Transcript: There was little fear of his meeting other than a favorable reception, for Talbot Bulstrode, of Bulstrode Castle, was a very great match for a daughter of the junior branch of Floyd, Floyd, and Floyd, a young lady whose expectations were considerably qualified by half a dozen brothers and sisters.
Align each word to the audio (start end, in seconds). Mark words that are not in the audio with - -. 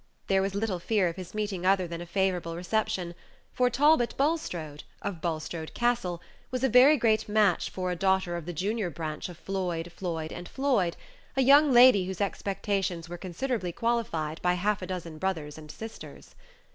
There 0.25 0.41
was 0.41 0.55
little 0.55 0.79
fear 0.79 1.09
of 1.09 1.15
his 1.15 1.35
meeting 1.35 1.63
other 1.63 1.85
than 1.87 2.01
a 2.01 2.07
favorable 2.07 2.55
reception, 2.55 3.13
for 3.53 3.69
Talbot 3.69 4.15
Bulstrode, 4.17 4.83
of 5.03 5.21
Bulstrode 5.21 5.75
Castle, 5.75 6.19
was 6.49 6.63
a 6.63 6.69
very 6.69 6.97
great 6.97 7.29
match 7.29 7.69
for 7.69 7.91
a 7.91 7.95
daughter 7.95 8.35
of 8.35 8.47
the 8.47 8.51
junior 8.51 8.89
branch 8.89 9.29
of 9.29 9.37
Floyd, 9.37 9.91
Floyd, 9.95 10.31
and 10.33 10.49
Floyd, 10.49 10.97
a 11.37 11.43
young 11.43 11.71
lady 11.71 12.05
whose 12.07 12.19
expectations 12.19 13.09
were 13.09 13.17
considerably 13.19 13.71
qualified 13.71 14.41
by 14.41 14.55
half 14.55 14.81
a 14.81 14.87
dozen 14.87 15.19
brothers 15.19 15.55
and 15.55 15.69
sisters. 15.69 16.33